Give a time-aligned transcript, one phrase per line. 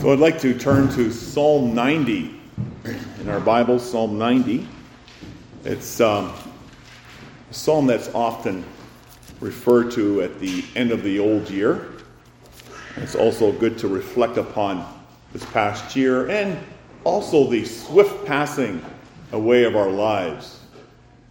[0.00, 2.34] So I'd like to turn to Psalm 90
[3.20, 4.66] in our Bible, Psalm 90.
[5.66, 6.32] It's um,
[7.50, 8.64] a psalm that's often
[9.40, 11.92] referred to at the end of the old year.
[12.96, 14.90] It's also good to reflect upon
[15.34, 16.58] this past year and
[17.04, 18.82] also the swift passing
[19.32, 20.60] away of our lives.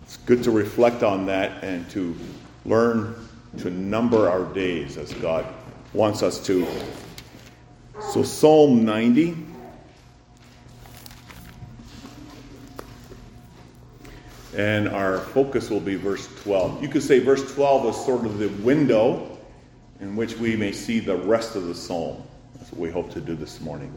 [0.03, 2.15] It's good to reflect on that and to
[2.65, 3.15] learn
[3.57, 5.47] to number our days as God
[5.93, 6.67] wants us to
[8.01, 9.35] so, Psalm 90.
[14.55, 16.81] And our focus will be verse 12.
[16.81, 19.37] You could say verse 12 is sort of the window
[19.99, 22.23] in which we may see the rest of the psalm.
[22.55, 23.93] That's what we hope to do this morning.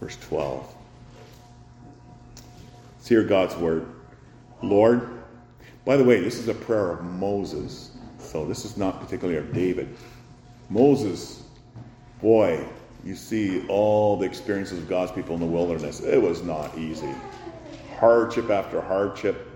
[0.00, 0.74] Verse 12.
[2.96, 3.86] Let's hear God's word.
[4.62, 5.10] Lord,
[5.84, 9.52] by the way, this is a prayer of Moses, so this is not particularly of
[9.52, 9.94] David.
[10.68, 11.42] Moses,
[12.20, 12.66] boy,
[13.06, 16.00] you see all the experiences of God's people in the wilderness.
[16.00, 17.14] It was not easy.
[17.98, 19.48] Hardship after hardship.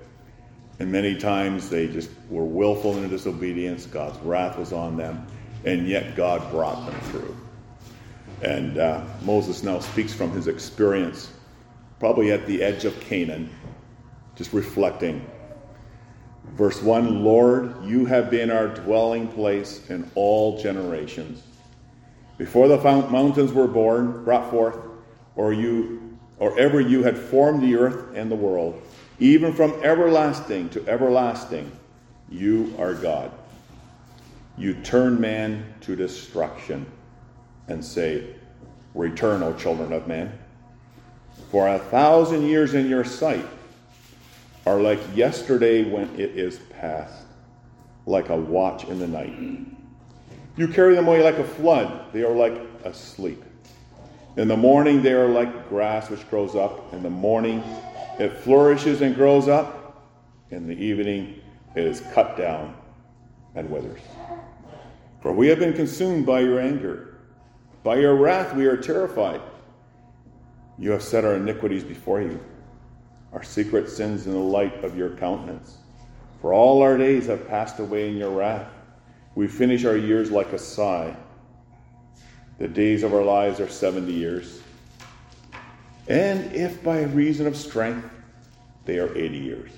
[0.79, 3.87] And many times they just were willful in their disobedience.
[3.87, 5.27] God's wrath was on them.
[5.65, 7.37] And yet God brought them through.
[8.43, 11.33] And uh, Moses now speaks from his experience,
[11.99, 13.51] probably at the edge of Canaan,
[14.37, 15.29] just reflecting.
[16.55, 21.43] Verse 1 Lord, you have been our dwelling place in all generations.
[22.41, 24.79] Before the mountains were born, brought forth,
[25.37, 28.81] or you or ever you had formed the earth and the world,
[29.19, 31.71] even from everlasting to everlasting,
[32.31, 33.31] you are God.
[34.57, 36.87] You turn man to destruction
[37.69, 38.35] and say,
[38.95, 40.33] Return, O children of men.
[41.51, 43.45] For a thousand years in your sight
[44.65, 47.23] are like yesterday when it is past,
[48.07, 49.37] like a watch in the night.
[50.61, 52.13] You carry them away like a flood.
[52.13, 52.53] They are like
[52.85, 53.43] asleep.
[54.37, 56.93] In the morning, they are like grass which grows up.
[56.93, 57.65] In the morning,
[58.19, 60.07] it flourishes and grows up.
[60.51, 61.41] In the evening,
[61.75, 62.77] it is cut down
[63.55, 64.03] and withers.
[65.23, 67.17] For we have been consumed by your anger.
[67.83, 69.41] By your wrath, we are terrified.
[70.79, 72.39] You have set our iniquities before you,
[73.33, 75.79] our secret sins in the light of your countenance.
[76.43, 78.69] For all our days have passed away in your wrath.
[79.35, 81.15] We finish our years like a sigh.
[82.59, 84.61] The days of our lives are 70 years.
[86.09, 88.11] And if by reason of strength,
[88.85, 89.71] they are 80 years.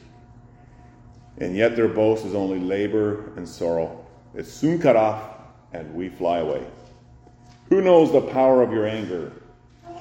[1.38, 4.04] And yet their boast is only labor and sorrow.
[4.34, 5.22] It's soon cut off,
[5.72, 6.66] and we fly away.
[7.68, 9.32] Who knows the power of your anger?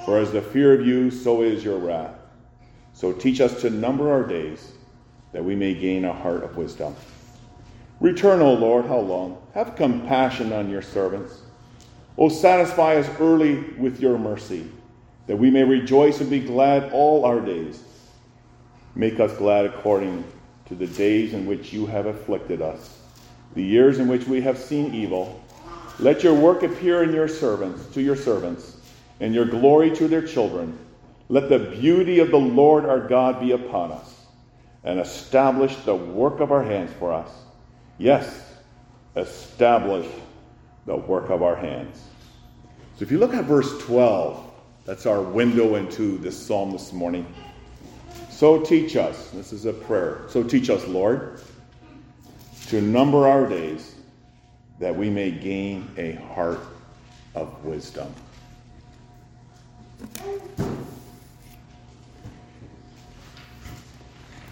[0.06, 2.16] For as the fear of you, so is your wrath.
[2.94, 4.72] So teach us to number our days,
[5.33, 6.95] that we may gain a heart of wisdom.
[8.01, 9.38] Return, O Lord, how long?
[9.53, 11.41] Have compassion on your servants.
[12.17, 14.67] O satisfy us early with your mercy,
[15.28, 17.84] that we may rejoice and be glad all our days.
[18.95, 20.23] Make us glad according
[20.66, 23.01] to the days in which you have afflicted us,
[23.53, 25.39] the years in which we have seen evil.
[26.00, 28.78] Let your work appear in your servants, to your servants,
[29.19, 30.75] and your glory to their children.
[31.29, 34.25] Let the beauty of the Lord our God be upon us,
[34.83, 37.29] and establish the work of our hands for us.
[38.01, 38.44] Yes,
[39.16, 40.07] establish
[40.88, 42.03] the work of our hands.
[42.97, 44.44] So if you look at verse 12,
[44.85, 47.31] that's our window into this psalm this morning.
[48.31, 50.22] So teach us, this is a prayer.
[50.29, 51.41] So teach us, Lord,
[52.69, 53.94] to number our days
[54.79, 56.62] that we may gain a heart
[57.35, 58.12] of wisdom.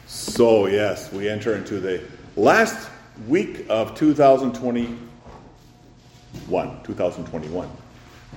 [0.05, 2.03] So, yes, we enter into the
[2.35, 2.91] last
[3.27, 6.83] week of 2021.
[6.83, 7.69] 2021.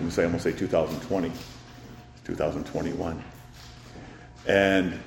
[0.01, 1.31] I'm say, I'm going to say 2020.
[2.25, 3.23] 2021.
[4.47, 4.99] And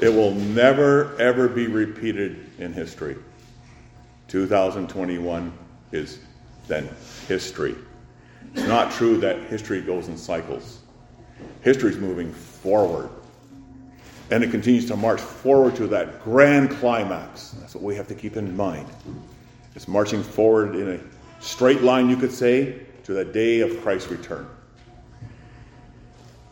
[0.00, 3.16] it will never, ever be repeated in history.
[4.28, 5.52] 2021
[5.92, 6.18] is
[6.66, 6.88] then
[7.28, 7.76] history.
[8.54, 10.80] It's not true that history goes in cycles.
[11.62, 13.10] History is moving forward.
[14.30, 17.50] And it continues to march forward to that grand climax.
[17.60, 18.88] That's what we have to keep in mind.
[19.74, 21.00] It's marching forward in a
[21.40, 24.46] straight line, you could say, to the day of Christ's return.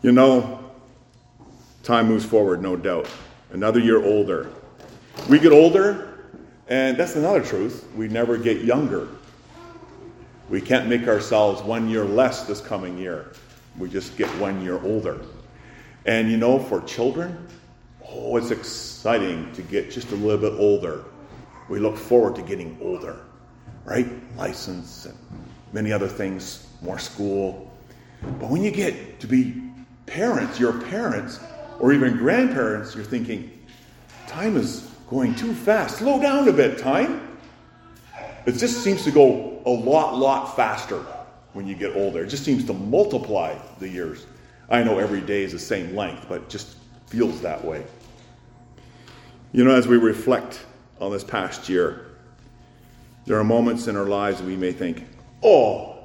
[0.03, 0.71] You know,
[1.81, 3.09] time moves forward, no doubt.
[3.51, 4.49] Another year older.
[5.29, 6.25] We get older,
[6.67, 7.87] and that's another truth.
[7.95, 9.07] We never get younger.
[10.49, 13.31] We can't make ourselves one year less this coming year.
[13.77, 15.21] We just get one year older.
[16.05, 17.47] And you know, for children,
[18.15, 21.05] Oh, it's exciting to get just a little bit older.
[21.67, 23.21] We look forward to getting older,
[23.85, 24.07] right?
[24.37, 25.17] License and
[25.71, 27.71] many other things, more school.
[28.39, 29.61] But when you get to be
[30.05, 31.39] parents, your parents,
[31.79, 33.51] or even grandparents, you're thinking,
[34.27, 35.97] time is going too fast.
[35.97, 37.37] Slow down a bit, time.
[38.45, 41.03] It just seems to go a lot, lot faster
[41.53, 42.23] when you get older.
[42.23, 44.27] It just seems to multiply the years.
[44.69, 46.75] I know every day is the same length, but just
[47.07, 47.85] feels that way.
[49.53, 50.65] You know, as we reflect
[50.99, 52.07] on this past year,
[53.25, 55.05] there are moments in our lives we may think,
[55.43, 55.95] oh,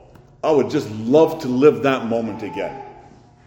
[0.45, 2.85] I would just love to live that moment again.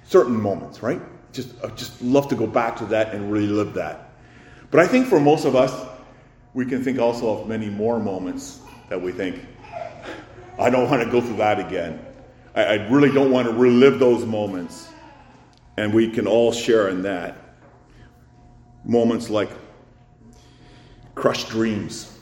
[0.03, 1.00] Certain moments, right?
[1.31, 4.09] Just, I just love to go back to that and really live that.
[4.71, 5.88] But I think for most of us,
[6.56, 8.59] we can think also of many more moments
[8.89, 9.45] that we think,
[10.57, 12.04] I don't want to go through that again.
[12.56, 14.89] I, I really don't want to relive those moments.
[15.77, 17.38] And we can all share in that.
[18.83, 19.50] Moments like
[21.15, 22.17] crushed dreams,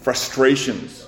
[0.00, 1.06] frustrations,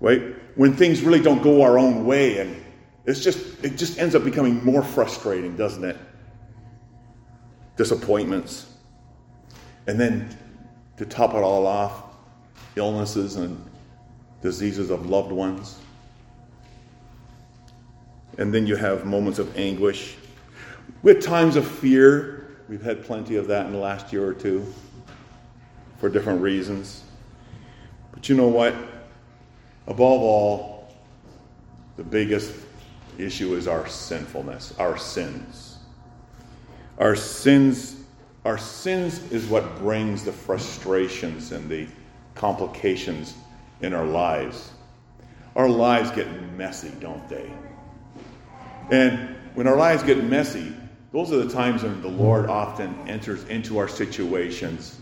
[0.00, 0.22] right?
[0.54, 2.62] When things really don't go our own way and
[3.04, 5.96] it's just it just ends up becoming more frustrating, doesn't it?
[7.76, 8.72] Disappointments.
[9.86, 10.36] And then
[10.96, 12.04] to top it all off,
[12.74, 13.62] illnesses and
[14.42, 15.78] diseases of loved ones.
[18.38, 20.16] And then you have moments of anguish.
[21.02, 24.72] With times of fear, we've had plenty of that in the last year or two
[25.98, 27.02] for different reasons.
[28.12, 28.74] But you know what?
[29.86, 30.94] Above all,
[31.96, 32.52] the biggest
[33.18, 35.78] issue is our sinfulness, our sins.
[36.98, 37.96] Our sins,
[38.44, 41.86] our sins is what brings the frustrations and the
[42.34, 43.34] complications
[43.80, 44.70] in our lives.
[45.54, 47.50] Our lives get messy, don't they?
[48.90, 50.74] And when our lives get messy,
[51.12, 55.00] those are the times when the Lord often enters into our situations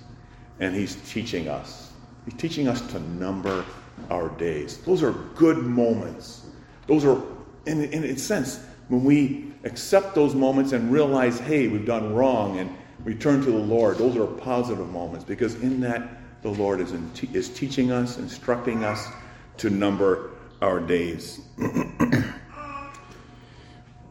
[0.61, 1.93] and He's teaching us.
[2.25, 3.65] He's teaching us to number
[4.11, 4.79] our days.
[4.79, 6.47] Those are good moments.
[6.87, 7.21] Those are,
[7.67, 12.59] in, in a sense, when we accept those moments and realize, hey, we've done wrong,
[12.59, 12.75] and
[13.05, 16.09] we turn to the Lord, those are positive moments because in that,
[16.43, 16.93] the Lord is,
[17.33, 19.09] is teaching us, instructing us
[19.57, 21.41] to number our days.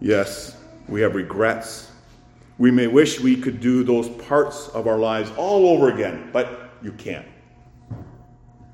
[0.01, 0.57] yes,
[0.87, 1.91] we have regrets.
[2.57, 6.71] We may wish we could do those parts of our lives all over again, but
[6.81, 7.25] you can't.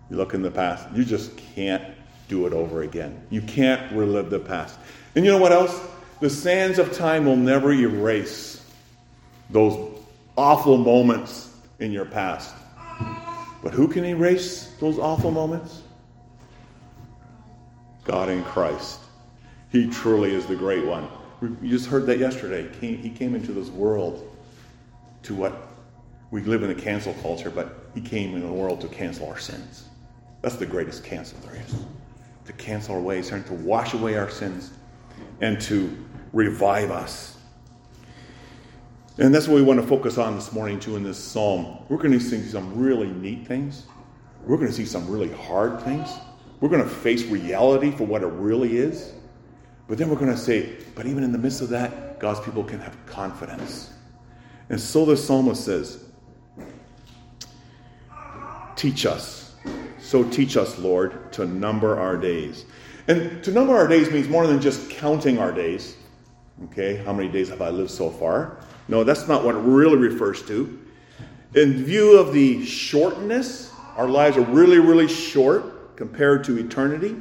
[0.09, 1.83] You look in the past, you just can't
[2.27, 3.25] do it over again.
[3.29, 4.77] You can't relive the past.
[5.15, 5.79] And you know what else?
[6.19, 8.63] The sands of time will never erase
[9.49, 9.97] those
[10.37, 12.53] awful moments in your past.
[13.63, 15.81] But who can erase those awful moments?
[18.03, 18.99] God in Christ.
[19.71, 21.07] He truly is the great one.
[21.41, 22.67] You just heard that yesterday.
[22.79, 24.35] He came into this world
[25.23, 25.67] to what
[26.31, 29.39] we live in a cancel culture, but he came in the world to cancel our
[29.39, 29.85] sins.
[30.41, 31.75] That's the greatest cancel there is.
[32.45, 34.71] To cancel our ways, to wash away our sins
[35.41, 35.95] and to
[36.33, 37.37] revive us.
[39.17, 41.79] And that's what we want to focus on this morning, too, in this psalm.
[41.89, 43.85] We're going to see some really neat things.
[44.45, 46.09] We're going to see some really hard things.
[46.61, 49.13] We're going to face reality for what it really is.
[49.89, 52.63] But then we're going to say, but even in the midst of that, God's people
[52.63, 53.91] can have confidence.
[54.69, 56.05] And so the psalmist says,
[58.75, 59.55] Teach us.
[59.97, 62.65] So teach us, Lord, to number our days.
[63.07, 65.97] And to number our days means more than just counting our days.
[66.65, 68.57] Okay, how many days have I lived so far?
[68.87, 70.79] No, that's not what it really refers to.
[71.55, 77.15] In view of the shortness, our lives are really, really short compared to eternity.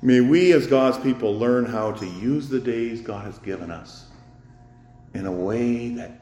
[0.00, 4.06] May we, as God's people, learn how to use the days God has given us
[5.14, 6.20] in a way that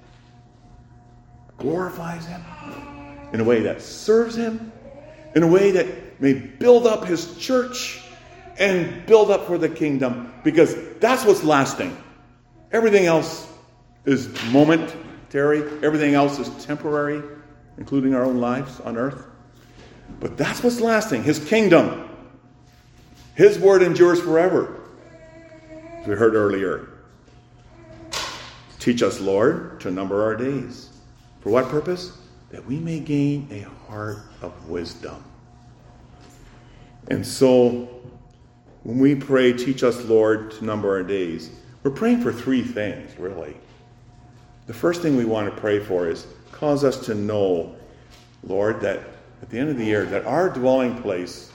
[1.58, 2.42] glorifies Him
[3.32, 4.72] in a way that serves Him,
[5.34, 8.02] in a way that may build up His church
[8.58, 11.96] and build up for the kingdom, because that's what's lasting.
[12.72, 13.46] Everything else
[14.04, 17.22] is momentary, everything else is temporary,
[17.76, 19.26] including our own lives on earth.
[20.20, 22.05] But that's what's lasting His kingdom.
[23.36, 24.80] His word endures forever.
[26.00, 26.88] As we heard earlier.
[28.78, 30.90] Teach us, Lord, to number our days.
[31.40, 32.12] For what purpose?
[32.50, 35.22] that we may gain a heart of wisdom.
[37.08, 37.88] And so,
[38.82, 41.50] when we pray, teach us, Lord, to number our days,
[41.82, 43.56] we're praying for three things, really.
[44.66, 47.76] The first thing we want to pray for is cause us to know,
[48.42, 49.00] Lord, that
[49.42, 51.52] at the end of the year, that our dwelling place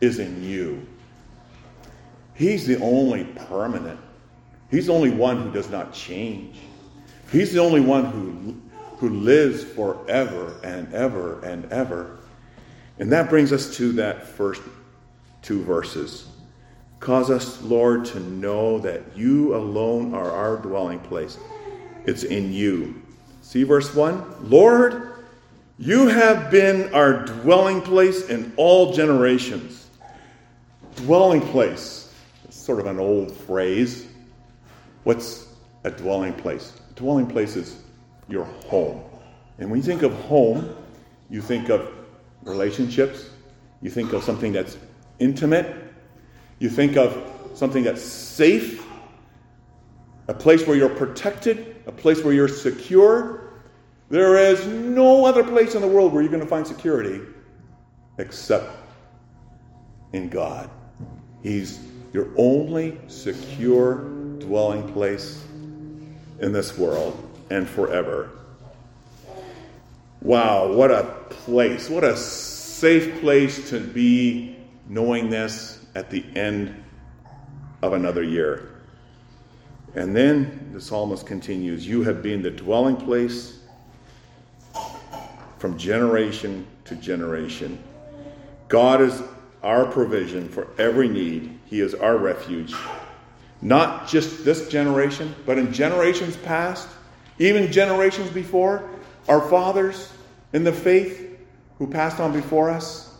[0.00, 0.86] is in you.
[2.34, 3.98] He's the only permanent.
[4.70, 6.56] He's the only one who does not change.
[7.32, 8.60] He's the only one who
[8.98, 12.18] who lives forever and ever and ever.
[12.98, 14.62] And that brings us to that first
[15.42, 16.28] two verses.
[16.98, 21.38] Cause us, Lord, to know that you alone are our dwelling place.
[22.06, 23.02] It's in you.
[23.42, 24.48] See verse 1?
[24.48, 25.24] Lord,
[25.78, 29.85] you have been our dwelling place in all generations.
[30.96, 32.12] Dwelling place.
[32.44, 34.06] It's sort of an old phrase.
[35.04, 35.46] What's
[35.84, 36.72] a dwelling place?
[36.90, 37.82] A dwelling place is
[38.28, 39.02] your home.
[39.58, 40.74] And when you think of home,
[41.30, 41.88] you think of
[42.42, 43.28] relationships,
[43.82, 44.78] you think of something that's
[45.18, 45.74] intimate,
[46.58, 48.84] you think of something that's safe,
[50.28, 53.52] a place where you're protected, a place where you're secure.
[54.08, 57.20] There is no other place in the world where you're going to find security
[58.18, 58.70] except
[60.12, 60.70] in God.
[61.46, 61.78] He's
[62.12, 63.98] your only secure
[64.40, 65.44] dwelling place
[66.40, 67.16] in this world
[67.50, 68.30] and forever.
[70.20, 71.88] Wow, what a place.
[71.88, 74.56] What a safe place to be
[74.88, 76.82] knowing this at the end
[77.80, 78.70] of another year.
[79.94, 83.60] And then the psalmist continues You have been the dwelling place
[85.58, 87.80] from generation to generation.
[88.66, 89.22] God is
[89.66, 92.72] our provision for every need, He is our refuge.
[93.60, 96.88] Not just this generation, but in generations past,
[97.40, 98.88] even generations before,
[99.28, 100.12] our fathers
[100.52, 101.36] in the faith
[101.78, 103.16] who passed on before us,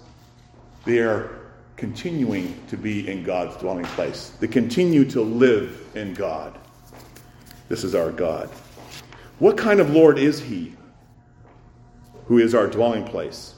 [0.85, 1.37] they are
[1.77, 4.31] continuing to be in God's dwelling place.
[4.39, 6.57] They continue to live in God.
[7.69, 8.49] This is our God.
[9.41, 10.75] What kind of Lord is He
[12.27, 13.56] who is our dwelling place?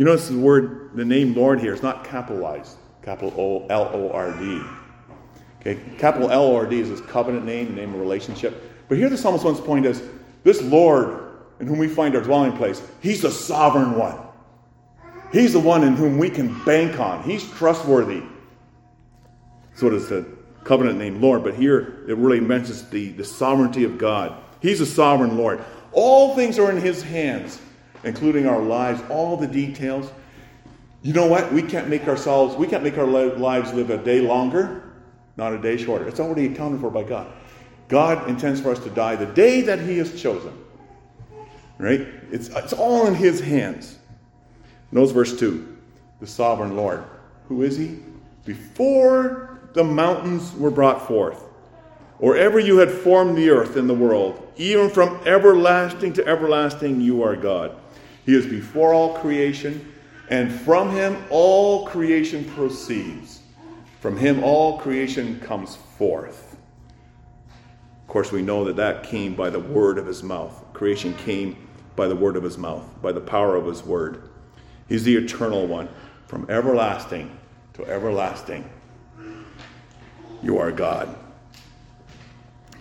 [0.00, 4.10] You notice the word, the name Lord here is not capitalized, capital O L O
[4.10, 4.62] R D.
[5.60, 8.88] Okay, capital L O R D is his covenant name, name of relationship.
[8.88, 10.02] But here the psalmist wants to point is
[10.42, 14.18] this Lord in whom we find our dwelling place, he's the sovereign one.
[15.32, 17.22] He's the one in whom we can bank on.
[17.22, 18.22] He's trustworthy.
[19.74, 20.26] So does the
[20.64, 24.34] covenant name Lord, but here it really mentions the, the sovereignty of God.
[24.62, 25.62] He's a sovereign Lord.
[25.92, 27.60] All things are in His hands,
[28.04, 30.10] including our lives, all the details.
[31.02, 31.52] You know what?
[31.52, 34.90] We can't make ourselves, we can't make our lives live a day longer,
[35.36, 36.06] not a day shorter.
[36.08, 37.30] It's already accounted for by God.
[37.88, 40.52] God intends for us to die the day that He has chosen.
[41.78, 42.06] Right?
[42.30, 43.98] It's, it's all in His hands.
[44.92, 45.76] Notice verse 2
[46.20, 47.02] the sovereign Lord.
[47.48, 47.98] Who is He?
[48.44, 51.42] Before the mountains were brought forth,
[52.18, 57.00] or ever you had formed the earth and the world, even from everlasting to everlasting,
[57.00, 57.74] you are God.
[58.26, 59.92] He is before all creation,
[60.28, 63.42] and from Him all creation proceeds.
[64.00, 66.56] From Him all creation comes forth.
[68.02, 70.64] Of course, we know that that came by the word of His mouth.
[70.72, 74.30] Creation came by the word of His mouth, by the power of His word.
[74.88, 75.88] He's the eternal one,
[76.26, 77.36] from everlasting
[77.74, 78.68] to everlasting.
[80.42, 81.14] You are God.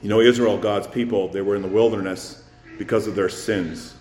[0.02, 2.44] You know, Israel, God's people, they were in the wilderness
[2.78, 3.96] because of their sins.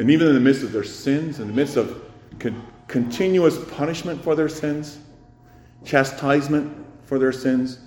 [0.00, 2.02] And even in the midst of their sins, in the midst of
[2.38, 4.98] con- continuous punishment for their sins,
[5.84, 7.80] chastisement for their sins,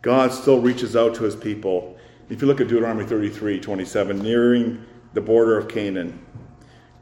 [0.00, 1.98] God still reaches out to his people.
[2.30, 4.82] If you look at Deuteronomy 33 27, nearing
[5.12, 6.24] the border of Canaan,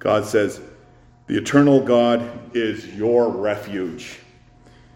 [0.00, 0.61] God says,
[1.28, 4.19] the eternal God is your refuge.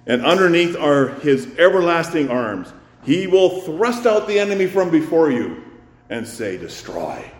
[0.08, 2.72] And underneath are his everlasting arms.
[3.04, 5.62] He will thrust out the enemy from before you
[6.10, 7.30] and say, Destroy.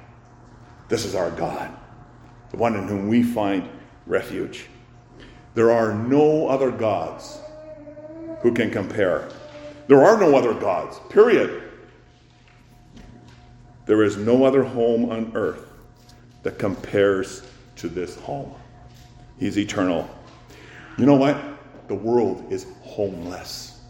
[0.89, 1.77] This is our God,
[2.55, 3.69] the one in whom we find
[4.07, 4.67] refuge.
[5.57, 7.41] There are no other gods
[8.43, 9.29] who can compare.
[9.89, 11.65] There are no other gods, period.
[13.87, 15.67] There is no other home on earth
[16.45, 17.43] that compares
[17.75, 18.55] to this home.
[19.37, 20.09] He's eternal.
[20.97, 21.37] You know what?
[21.89, 23.81] The world is homeless.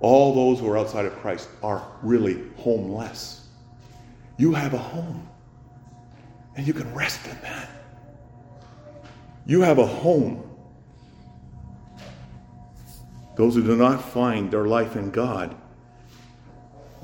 [0.00, 3.46] All those who are outside of Christ are really homeless.
[4.36, 5.26] You have a home,
[6.56, 7.68] and you can rest in that.
[9.46, 10.48] You have a home.
[13.36, 15.56] Those who do not find their life in God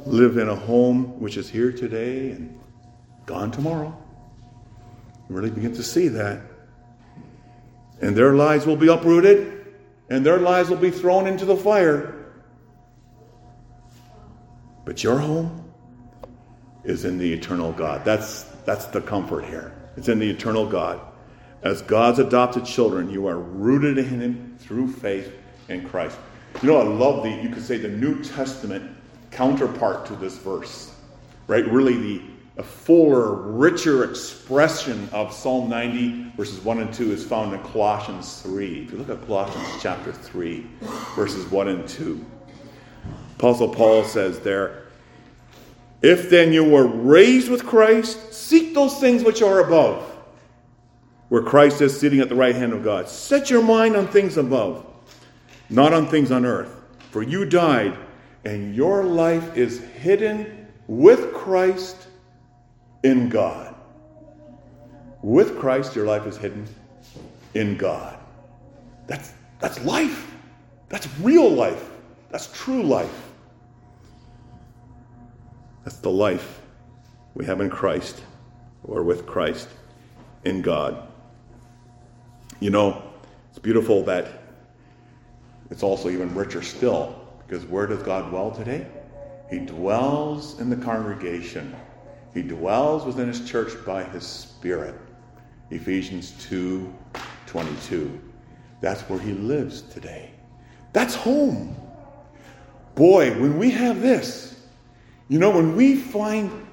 [0.04, 2.58] live in a home which is here today and
[3.26, 3.96] gone tomorrow.
[5.28, 6.40] You really begin to see that
[8.00, 9.66] and their lives will be uprooted,
[10.08, 12.14] and their lives will be thrown into the fire.
[14.84, 15.72] But your home
[16.84, 18.04] is in the eternal God.
[18.04, 19.72] That's, that's the comfort here.
[19.96, 21.00] It's in the eternal God.
[21.62, 25.32] As God's adopted children, you are rooted in Him through faith
[25.70, 26.18] in Christ.
[26.60, 28.94] You know, I love the, you could say, the New Testament
[29.30, 30.94] counterpart to this verse,
[31.46, 31.66] right?
[31.66, 32.22] Really, the
[32.58, 38.42] a fuller, richer expression of Psalm 90, verses 1 and 2, is found in Colossians
[38.42, 38.84] 3.
[38.84, 40.66] If you look at Colossians chapter 3,
[41.16, 42.22] verses 1 and 2,
[43.36, 44.87] Apostle Paul says there,
[46.02, 50.04] If then you were raised with Christ, seek those things which are above,
[51.28, 53.08] where Christ is sitting at the right hand of God.
[53.08, 54.86] Set your mind on things above,
[55.68, 56.74] not on things on earth.
[57.10, 57.96] For you died,
[58.44, 62.06] and your life is hidden with Christ
[63.02, 63.74] in God.
[65.22, 66.66] With Christ, your life is hidden
[67.54, 68.18] in God.
[69.06, 70.32] That's, that's life.
[70.88, 71.90] That's real life.
[72.30, 73.27] That's true life.
[75.88, 76.60] That's the life
[77.32, 78.20] we have in Christ
[78.84, 79.70] or with Christ
[80.44, 81.08] in God.
[82.60, 83.02] You know,
[83.48, 84.26] it's beautiful that
[85.70, 88.86] it's also even richer still because where does God dwell today?
[89.48, 91.74] He dwells in the congregation
[92.34, 94.94] he dwells within his church by his spirit.
[95.70, 96.94] Ephesians 2
[97.46, 98.20] 22.
[98.82, 100.32] That's where he lives today.
[100.92, 101.74] That's home.
[102.94, 104.57] Boy, when we have this,
[105.28, 106.66] you know, when we find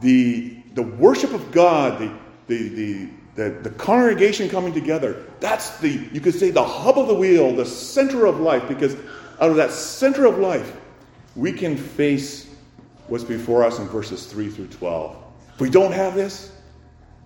[0.00, 2.12] the, the worship of God, the,
[2.46, 7.08] the, the, the, the congregation coming together, that's the, you could say, the hub of
[7.08, 8.94] the wheel, the center of life, because
[9.40, 10.76] out of that center of life,
[11.36, 12.48] we can face
[13.08, 15.16] what's before us in verses 3 through 12.
[15.54, 16.52] If we don't have this,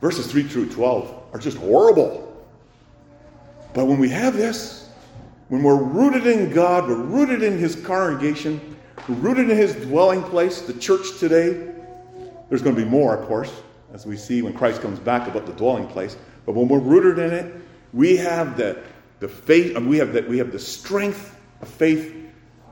[0.01, 2.29] verses 3 through 12 are just horrible.
[3.75, 4.89] But when we have this,
[5.49, 8.72] when we're rooted in God, we're rooted in His congregation,
[9.09, 11.73] rooted in His dwelling place, the church today,
[12.49, 15.47] there's going to be more, of course, as we see when Christ comes back about
[15.47, 16.17] the dwelling place.
[16.47, 17.55] But when we're rooted in it,
[17.93, 18.83] we have the,
[19.21, 22.15] the faith, we have that we have the strength of faith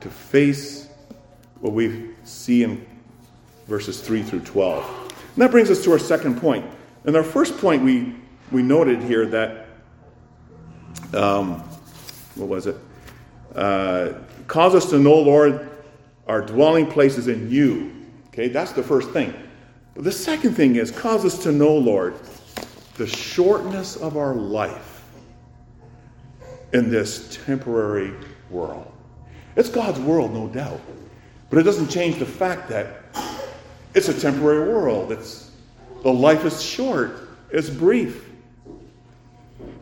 [0.01, 0.87] to face
[1.59, 2.85] what we see in
[3.67, 5.11] verses 3 through 12.
[5.33, 6.65] And that brings us to our second point.
[7.05, 8.15] In our first point, we,
[8.51, 9.67] we noted here that,
[11.13, 11.59] um,
[12.35, 12.75] what was it?
[13.55, 14.13] Uh,
[14.47, 15.70] cause us to know, Lord,
[16.27, 17.95] our dwelling place is in you.
[18.27, 19.33] Okay, that's the first thing.
[19.93, 22.15] But the second thing is, cause us to know, Lord,
[22.95, 25.03] the shortness of our life
[26.73, 28.13] in this temporary
[28.49, 28.89] world.
[29.55, 30.79] It's God's world, no doubt.
[31.49, 33.03] But it doesn't change the fact that
[33.93, 35.11] it's a temporary world.
[35.11, 35.51] It's
[36.03, 37.27] the life is short.
[37.51, 38.29] It's brief.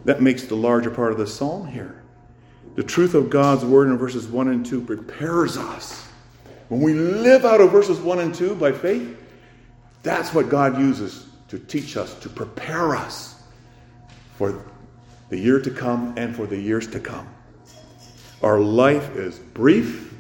[0.05, 2.01] That makes the larger part of the psalm here.
[2.75, 6.08] The truth of God's word in verses 1 and 2 prepares us.
[6.69, 9.17] When we live out of verses 1 and 2 by faith,
[10.03, 13.41] that's what God uses to teach us, to prepare us
[14.37, 14.63] for
[15.29, 17.27] the year to come and for the years to come.
[18.43, 20.13] Our life is brief,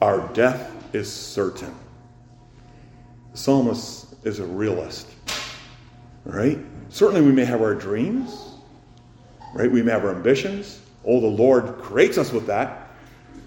[0.00, 1.74] our death is certain.
[3.32, 5.08] The psalmist is a realist,
[6.24, 6.58] right?
[6.88, 8.54] Certainly, we may have our dreams,
[9.54, 9.70] right?
[9.70, 10.80] We may have our ambitions.
[11.04, 12.83] Oh, the Lord creates us with that.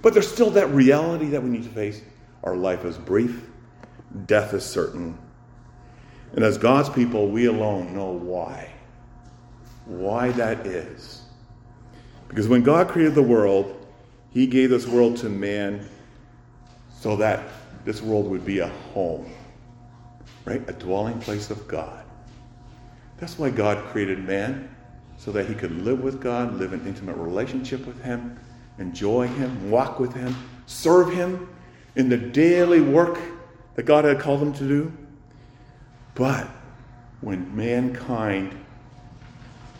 [0.07, 2.01] But there's still that reality that we need to face.
[2.45, 3.43] Our life is brief,
[4.25, 5.19] death is certain.
[6.31, 8.71] And as God's people, we alone know why.
[9.83, 11.23] Why that is.
[12.29, 13.85] Because when God created the world,
[14.29, 15.85] He gave this world to man
[16.89, 17.43] so that
[17.83, 19.29] this world would be a home
[20.45, 20.63] right?
[20.69, 22.05] A dwelling place of God.
[23.17, 24.73] That's why God created man,
[25.17, 28.39] so that he could live with God, live in intimate relationship with him,
[28.79, 30.35] enjoy him, walk with him,
[30.65, 31.49] serve him
[31.95, 33.19] in the daily work
[33.75, 34.93] that God had called him to do.
[36.15, 36.47] But
[37.21, 38.57] when mankind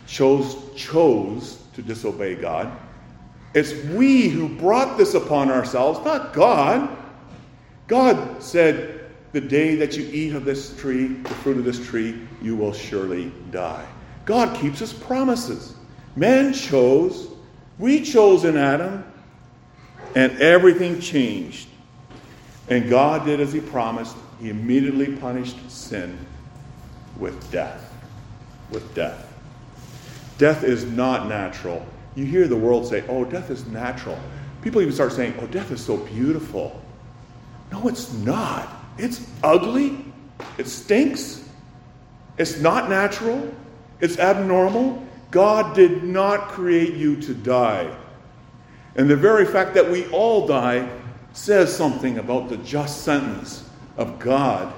[0.06, 2.70] chose chose to disobey God,
[3.54, 6.96] it's we who brought this upon ourselves, not God.
[7.86, 8.98] God said,
[9.32, 12.72] the day that you eat of this tree, the fruit of this tree, you will
[12.72, 13.86] surely die.
[14.24, 15.74] God keeps his promises.
[16.16, 17.28] Man chose,
[17.78, 19.04] we chose in Adam,
[20.14, 21.68] and everything changed.
[22.68, 24.16] And God did as he promised.
[24.40, 26.18] He immediately punished sin
[27.18, 27.92] with death.
[28.70, 29.24] With death.
[30.38, 31.84] Death is not natural.
[32.14, 34.18] You hear the world say, oh, death is natural.
[34.62, 36.80] People even start saying, oh, death is so beautiful.
[37.72, 38.68] No, it's not.
[38.98, 40.04] It's ugly.
[40.56, 41.44] It stinks.
[42.38, 43.52] It's not natural.
[44.00, 45.04] It's abnormal.
[45.30, 47.94] God did not create you to die.
[48.96, 50.88] And the very fact that we all die
[51.32, 54.72] says something about the just sentence of God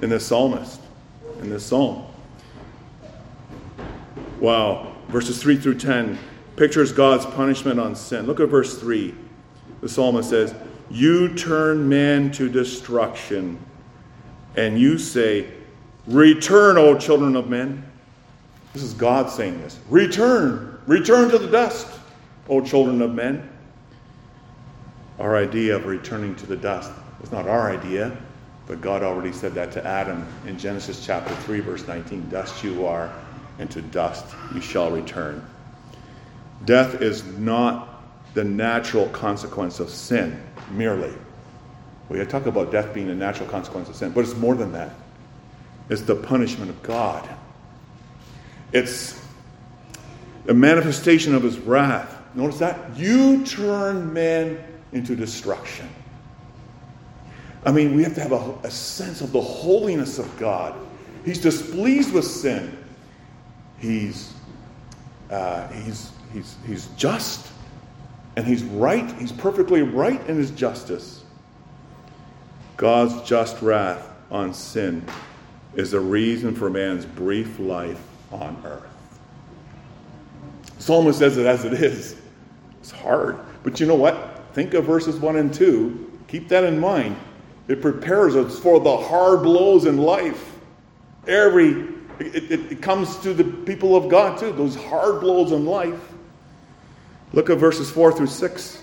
[0.00, 0.80] in the psalmist,
[1.40, 2.06] in this psalm.
[4.40, 4.92] Wow.
[5.08, 6.18] Verses 3 through 10
[6.56, 8.26] pictures God's punishment on sin.
[8.26, 9.14] Look at verse 3.
[9.80, 10.54] The psalmist says,
[10.90, 13.58] you turn man to destruction
[14.56, 15.52] and you say,
[16.06, 17.85] Return, O children of men.
[18.76, 19.78] This is God saying this.
[19.88, 21.88] Return, return to the dust,
[22.46, 23.48] O children of men.
[25.18, 28.14] Our idea of returning to the dust is not our idea,
[28.66, 32.84] but God already said that to Adam in Genesis chapter 3, verse 19 Dust you
[32.84, 33.10] are,
[33.58, 35.42] and to dust you shall return.
[36.66, 38.02] Death is not
[38.34, 40.38] the natural consequence of sin
[40.72, 41.14] merely.
[42.10, 44.90] We talk about death being a natural consequence of sin, but it's more than that.
[45.88, 47.26] It's the punishment of God.
[48.72, 49.20] It's
[50.48, 52.16] a manifestation of his wrath.
[52.34, 52.96] Notice that?
[52.96, 55.88] You turn men into destruction.
[57.64, 60.74] I mean, we have to have a, a sense of the holiness of God.
[61.24, 62.76] He's displeased with sin.
[63.78, 64.32] He's,
[65.30, 67.50] uh, he's, he's, he's just
[68.36, 69.10] and he's right.
[69.18, 71.24] He's perfectly right in his justice.
[72.76, 75.04] God's just wrath on sin
[75.74, 78.82] is the reason for man's brief life on earth.
[80.78, 82.16] Psalmist says it as it is.
[82.80, 83.38] It's hard.
[83.62, 84.42] But you know what?
[84.52, 86.20] Think of verses 1 and 2.
[86.28, 87.16] Keep that in mind.
[87.68, 90.52] It prepares us for the hard blows in life.
[91.26, 95.66] Every it, it, it comes to the people of God too, those hard blows in
[95.66, 96.12] life.
[97.32, 98.82] Look at verses 4 through 6.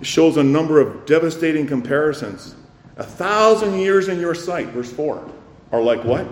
[0.00, 2.54] It shows a number of devastating comparisons.
[2.96, 5.30] A thousand years in your sight, verse 4,
[5.72, 6.26] are like what?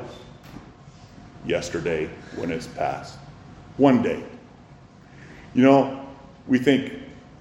[1.44, 3.18] Yesterday when it's past.
[3.76, 4.24] One day.
[5.54, 6.07] You know,
[6.46, 6.92] we think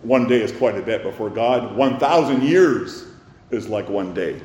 [0.02, 1.76] one day is quite a bit before God.
[1.76, 3.06] 1,000 years
[3.52, 4.42] is like one day.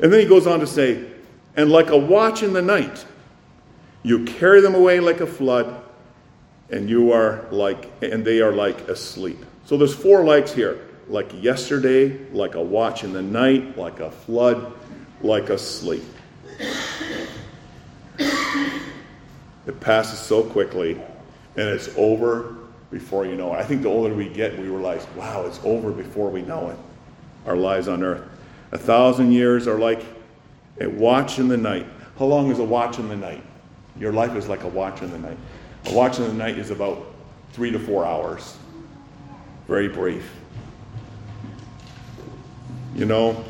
[0.00, 1.06] And then he goes on to say,
[1.56, 3.04] and like a watch in the night,
[4.02, 5.82] you carry them away like a flood,
[6.70, 9.38] and you are like, and they are like asleep.
[9.64, 14.10] So there's four likes here like yesterday, like a watch in the night, like a
[14.10, 14.72] flood,
[15.20, 16.04] like a sleep.
[19.66, 20.92] It passes so quickly,
[21.56, 22.56] and it's over
[22.90, 23.58] before you know it.
[23.58, 26.76] I think the older we get, we realize, wow, it's over before we know it.
[27.46, 28.22] Our lives on earth.
[28.72, 30.04] A thousand years are like
[30.80, 31.86] a watch in the night.
[32.18, 33.42] How long is a watch in the night?
[33.98, 35.36] Your life is like a watch in the night.
[35.86, 37.06] A watch in the night is about
[37.52, 38.56] three to four hours.
[39.66, 40.30] Very brief.
[42.94, 43.44] You know,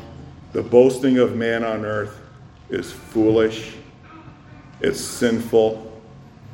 [0.53, 2.19] the boasting of man on earth
[2.69, 3.75] is foolish,
[4.83, 5.91] it's sinful,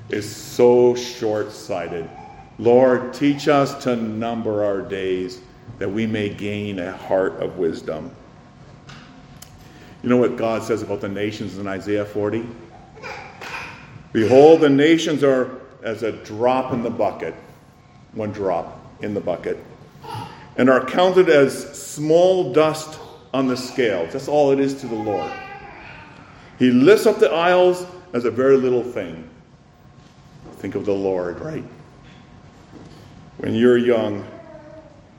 [0.10, 2.08] it's so short sighted.
[2.60, 5.42] Lord, teach us to number our days
[5.80, 8.12] that we may gain a heart of wisdom.
[10.04, 12.46] You know what God says about the nations in Isaiah 40?
[14.14, 15.50] Behold, the nations are
[15.82, 17.34] as a drop in the bucket,
[18.14, 19.58] one drop in the bucket,
[20.58, 23.00] and are counted as small dust
[23.34, 24.14] on the scales.
[24.14, 25.32] That's all it is to the Lord.
[26.60, 29.30] He lifts up the isles as a very little thing.
[30.58, 31.64] Think of the Lord, right?
[33.38, 34.26] When you're young,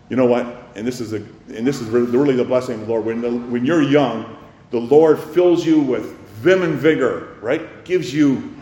[0.08, 0.46] you know what?
[0.74, 3.04] And this is a, and this is really the blessing of the Lord.
[3.04, 4.36] When, the, when you're young,
[4.70, 7.84] the Lord fills you with vim and vigor, right?
[7.84, 8.54] Gives you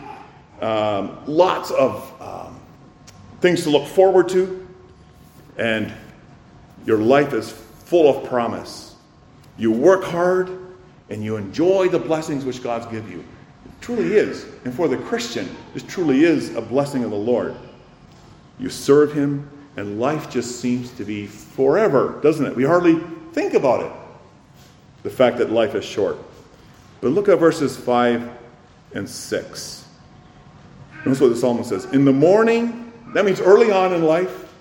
[0.61, 2.59] um, lots of um,
[3.41, 4.67] things to look forward to,
[5.57, 5.91] and
[6.85, 8.95] your life is full of promise.
[9.57, 10.49] You work hard
[11.09, 13.23] and you enjoy the blessings which God's give you.
[13.81, 14.45] Truly is.
[14.65, 17.55] And for the Christian, this truly is a blessing of the Lord.
[18.59, 22.55] You serve Him, and life just seems to be forever, doesn't it?
[22.55, 22.99] We hardly
[23.31, 23.91] think about it.
[25.03, 26.17] The fact that life is short.
[27.01, 28.29] But look at verses 5
[28.93, 29.85] and 6.
[31.05, 31.85] Notice what the psalmist says.
[31.85, 34.53] In the morning, that means early on in life,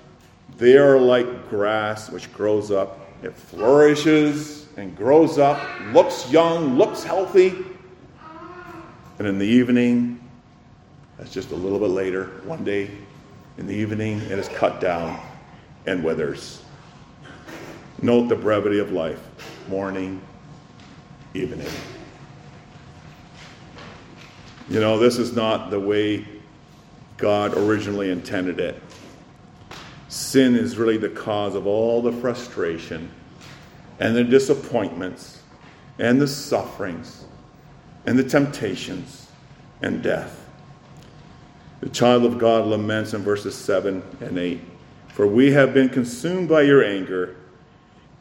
[0.56, 3.00] they are like grass which grows up.
[3.22, 5.60] It flourishes and grows up,
[5.92, 7.54] looks young, looks healthy.
[9.18, 10.20] And in the evening,
[11.16, 12.90] that's just a little bit later, one day
[13.56, 15.20] in the evening, it is cut down
[15.86, 16.62] and withers.
[18.00, 19.20] Note the brevity of life
[19.68, 20.20] morning,
[21.34, 21.66] evening.
[24.70, 26.24] You know, this is not the way
[27.16, 28.80] God originally intended it.
[30.08, 33.10] Sin is really the cause of all the frustration
[33.98, 35.42] and the disappointments
[35.98, 37.24] and the sufferings
[38.06, 39.30] and the temptations
[39.82, 40.48] and death.
[41.80, 44.60] The child of God laments in verses 7 and 8
[45.08, 47.36] For we have been consumed by your anger,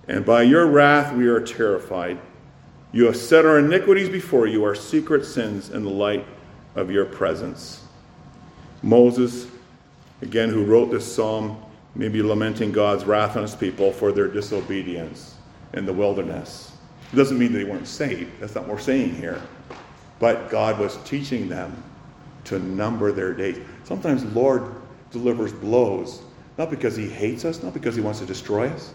[0.07, 2.19] and by your wrath we are terrified.
[2.91, 6.25] You have set our iniquities before you, our secret sins in the light
[6.75, 7.83] of your presence.
[8.81, 9.47] Moses,
[10.21, 11.61] again, who wrote this psalm,
[11.95, 15.35] may be lamenting God's wrath on his people for their disobedience
[15.73, 16.71] in the wilderness.
[17.11, 18.39] It doesn't mean they weren't saved.
[18.39, 19.41] That's not what we're saying here.
[20.19, 21.83] But God was teaching them
[22.45, 23.59] to number their days.
[23.83, 24.73] Sometimes the Lord
[25.11, 26.21] delivers blows,
[26.57, 28.93] not because he hates us, not because he wants to destroy us,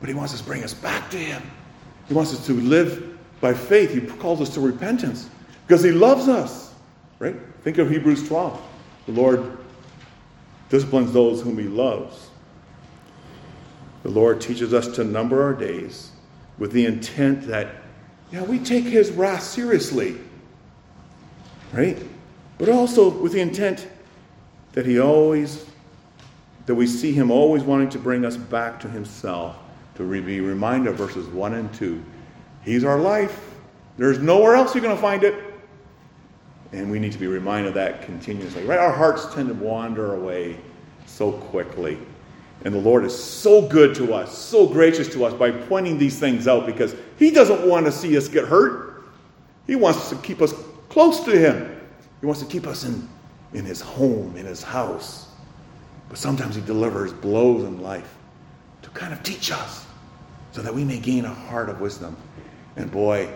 [0.00, 1.42] but he wants us to bring us back to him.
[2.08, 3.92] He wants us to live by faith.
[3.92, 5.28] He calls us to repentance
[5.66, 6.74] because he loves us.
[7.18, 7.36] Right?
[7.62, 8.60] Think of Hebrews 12.
[9.06, 9.58] The Lord
[10.68, 12.30] disciplines those whom he loves.
[14.02, 16.10] The Lord teaches us to number our days
[16.58, 17.76] with the intent that,
[18.30, 20.16] yeah, we take his wrath seriously.
[21.74, 21.98] Right?
[22.58, 23.88] But also with the intent
[24.72, 25.66] that he always,
[26.66, 29.56] that we see him always wanting to bring us back to himself.
[29.96, 32.02] To be reminded of verses 1 and 2.
[32.64, 33.54] He's our life.
[33.96, 35.34] There's nowhere else you're going to find it.
[36.72, 38.64] And we need to be reminded of that continuously.
[38.64, 38.80] Right?
[38.80, 40.58] Our hearts tend to wander away
[41.06, 41.96] so quickly.
[42.64, 46.18] And the Lord is so good to us, so gracious to us by pointing these
[46.18, 49.04] things out because He doesn't want to see us get hurt.
[49.66, 50.52] He wants to keep us
[50.94, 51.76] close to Him.
[52.20, 53.08] He wants to keep us in,
[53.52, 55.28] in His home, in His house.
[56.08, 58.16] But sometimes He delivers blows in life
[58.82, 59.84] to kind of teach us
[60.52, 62.16] so that we may gain a heart of wisdom.
[62.76, 63.28] And boy,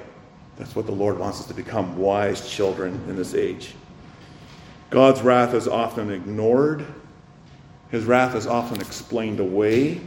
[0.57, 3.75] that's what the Lord wants us to become wise children in this age.
[4.90, 6.87] God's wrath is often ignored,
[7.90, 10.01] His wrath is often explained away,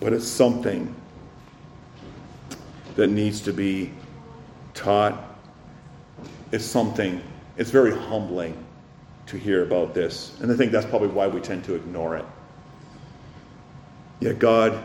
[0.00, 0.94] but it's something
[2.94, 3.92] that needs to be
[4.72, 5.35] taught.
[6.56, 7.22] It's something,
[7.58, 8.56] it's very humbling
[9.26, 10.34] to hear about this.
[10.40, 12.24] And I think that's probably why we tend to ignore it.
[14.20, 14.82] Yet God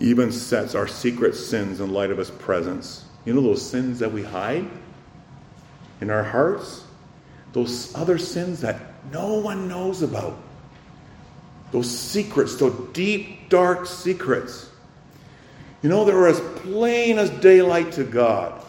[0.00, 3.04] even sets our secret sins in light of his presence.
[3.26, 4.70] You know those sins that we hide
[6.00, 6.82] in our hearts?
[7.52, 8.80] Those other sins that
[9.12, 10.38] no one knows about.
[11.72, 14.70] Those secrets, those deep, dark secrets.
[15.82, 18.64] You know, they're as plain as daylight to God.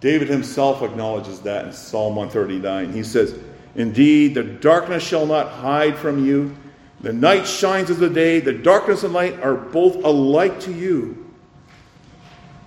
[0.00, 2.92] David himself acknowledges that in Psalm 139.
[2.92, 3.34] He says,
[3.74, 6.54] Indeed, the darkness shall not hide from you
[7.00, 11.24] the night shines as the day, the darkness and light are both alike to you.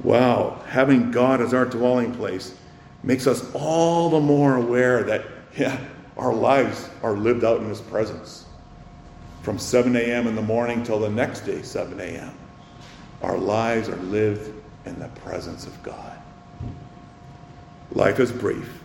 [0.03, 2.55] Wow, having God as our dwelling place
[3.03, 5.25] makes us all the more aware that,
[5.57, 5.79] yeah,
[6.15, 8.45] our lives are lived out in His presence.
[9.41, 10.27] From 7 a.m.
[10.27, 12.33] in the morning till the next day, 7 a.m.,
[13.21, 14.53] our lives are lived
[14.85, 16.18] in the presence of God.
[17.91, 18.81] Life is brief,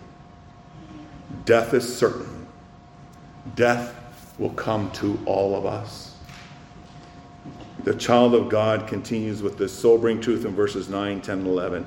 [1.45, 2.35] death is certain.
[3.57, 3.95] Death
[4.39, 6.17] will come to all of us.
[7.85, 11.87] The child of God continues with this sobering truth in verses 9, 10, and 11.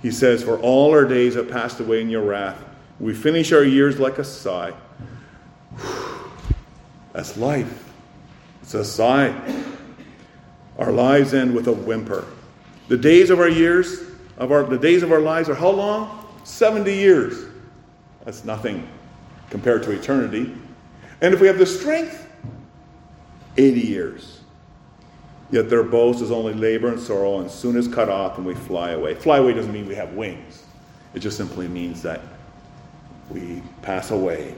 [0.00, 2.56] He says, For all our days have passed away in your wrath.
[2.98, 4.72] We finish our years like a sigh.
[7.12, 7.92] That's life.
[8.62, 9.34] It's a sigh.
[10.78, 12.26] Our lives end with a whimper.
[12.88, 14.00] The days of our years,
[14.38, 16.19] of our the days of our lives are how long?
[16.44, 17.46] 70 years.
[18.24, 18.88] That's nothing
[19.50, 20.54] compared to eternity.
[21.20, 22.26] And if we have the strength,
[23.56, 24.40] 80 years.
[25.50, 28.54] Yet their boast is only labor and sorrow, and soon is cut off, and we
[28.54, 29.14] fly away.
[29.14, 30.64] Fly away doesn't mean we have wings,
[31.14, 32.20] it just simply means that
[33.30, 34.54] we pass away.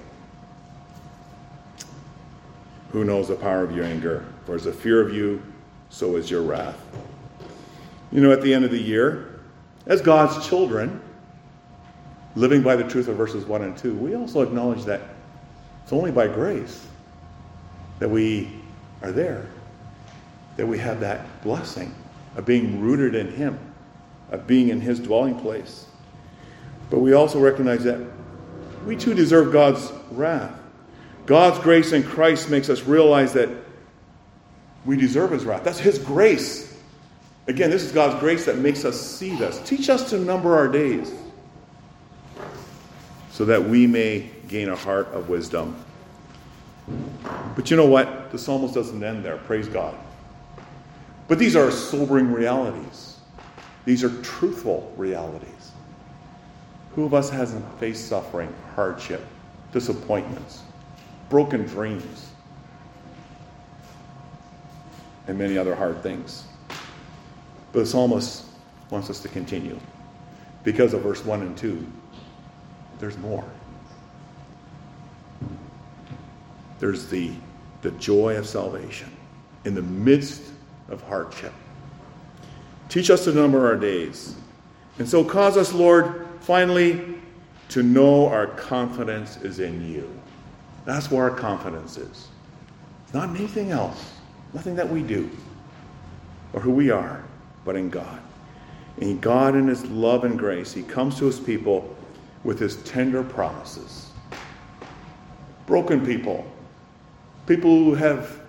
[2.90, 4.26] Who knows the power of your anger?
[4.44, 5.42] For as the fear of you,
[5.88, 6.78] so is your wrath.
[8.10, 9.40] You know, at the end of the year,
[9.86, 11.00] as God's children,
[12.34, 15.00] living by the truth of verses 1 and 2, we also acknowledge that
[15.82, 16.86] it's only by grace
[17.98, 18.50] that we
[19.02, 19.46] are there,
[20.56, 21.94] that we have that blessing
[22.36, 23.58] of being rooted in Him,
[24.30, 25.86] of being in His dwelling place.
[26.90, 28.00] But we also recognize that
[28.86, 30.58] we too deserve God's wrath.
[31.26, 33.48] God's grace in Christ makes us realize that
[34.84, 35.62] we deserve His wrath.
[35.64, 36.76] That's His grace.
[37.46, 39.60] Again, this is God's grace that makes us see this.
[39.68, 41.12] Teach us to number our days
[43.32, 45.74] so that we may gain a heart of wisdom.
[47.56, 48.30] But you know what?
[48.30, 49.38] The psalmist doesn't end there.
[49.38, 49.96] Praise God.
[51.28, 53.16] But these are sobering realities,
[53.84, 55.48] these are truthful realities.
[56.94, 59.24] Who of us hasn't faced suffering, hardship,
[59.72, 60.60] disappointments,
[61.30, 62.28] broken dreams,
[65.26, 66.44] and many other hard things?
[67.72, 68.44] But the psalmist
[68.90, 69.80] wants us to continue
[70.64, 71.86] because of verse 1 and 2.
[73.02, 73.44] There's more.
[76.78, 77.32] There's the,
[77.80, 79.10] the joy of salvation
[79.64, 80.40] in the midst
[80.88, 81.52] of hardship.
[82.88, 84.36] Teach us to number our days.
[85.00, 87.16] And so cause us, Lord, finally
[87.70, 90.08] to know our confidence is in you.
[90.84, 92.28] That's where our confidence is.
[93.02, 94.12] It's not anything else,
[94.54, 95.28] nothing that we do
[96.52, 97.24] or who we are.
[97.64, 98.20] but in God.
[99.00, 101.96] And God, in His love and grace, He comes to His people
[102.44, 104.10] with His tender promises.
[105.66, 106.44] Broken people,
[107.46, 108.40] people who have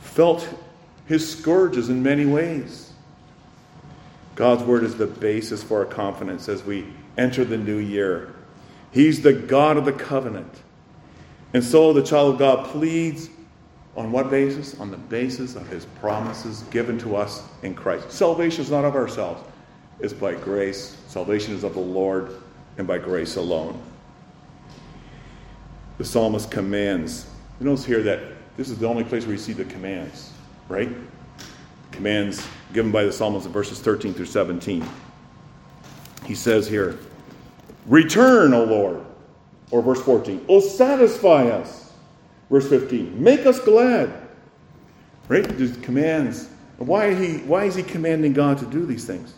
[0.00, 0.48] felt
[1.06, 2.92] His scourges in many ways.
[4.34, 8.34] God's Word is the basis for our confidence as we enter the new year.
[8.92, 10.52] He's the God of the covenant.
[11.52, 13.30] And so the child of God pleads
[13.96, 14.78] on what basis?
[14.78, 18.12] On the basis of his promises given to us in Christ.
[18.12, 19.42] Salvation is not of ourselves,
[20.00, 20.96] it's by grace.
[21.08, 22.36] Salvation is of the Lord
[22.76, 23.80] and by grace alone.
[25.98, 27.28] The psalmist commands.
[27.58, 28.20] You notice here that
[28.56, 30.32] this is the only place where you see the commands,
[30.68, 30.90] right?
[31.90, 34.84] Commands given by the psalmist in verses 13 through 17.
[36.24, 36.98] He says here,
[37.86, 39.04] Return, O Lord.
[39.70, 41.92] Or verse 14, Oh, satisfy us.
[42.48, 44.12] Verse 15, make us glad.
[45.28, 45.46] Right?
[45.46, 46.48] There's commands.
[46.78, 49.34] Why, he, why is he commanding God to do these things?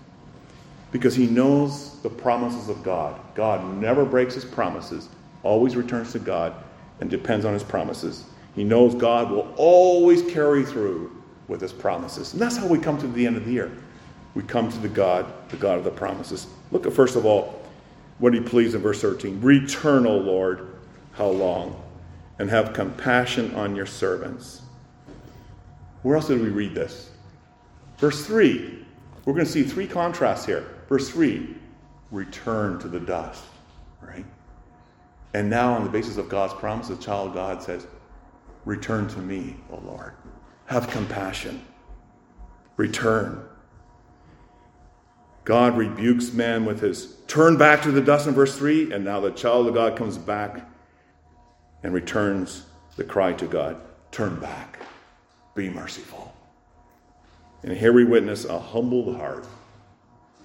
[0.93, 3.21] Because he knows the promises of God.
[3.35, 5.09] God never breaks his promises,
[5.43, 6.55] always returns to God
[7.01, 8.25] and depends on his promises.
[8.55, 11.17] He knows God will always carry through
[11.49, 12.33] with his promises.
[12.33, 13.73] And that's how we come to the end of the year.
[14.35, 16.47] We come to the God, the God of the promises.
[16.71, 17.61] Look at, first of all,
[18.19, 20.75] what he pleads in verse 13 Return, O Lord,
[21.13, 21.81] how long?
[22.39, 24.63] And have compassion on your servants.
[26.03, 27.11] Where else did we read this?
[27.99, 28.87] Verse 3.
[29.25, 30.67] We're going to see three contrasts here.
[30.91, 31.57] Verse 3
[32.11, 33.45] Return to the dust,
[34.03, 34.27] right?
[35.33, 37.87] And now, on the basis of God's promise, the child God says,
[38.65, 40.13] Return to me, O Lord.
[40.67, 41.65] Have compassion.
[42.77, 43.43] Return.
[45.45, 49.21] God rebukes man with his turn back to the dust in verse 3, and now
[49.21, 50.69] the child of God comes back
[51.83, 54.81] and returns the cry to God turn back,
[55.55, 56.35] be merciful.
[57.63, 59.47] And here we witness a humbled heart.